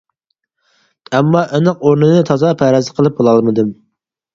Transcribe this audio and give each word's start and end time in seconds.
ئەمما 1.19 1.43
ئېنىق 1.51 1.85
ئورنىنى 1.91 2.27
تازا 2.33 2.59
پەرەز 2.65 2.95
قىلىپ 3.01 3.23
بولالمىدىم. 3.23 3.77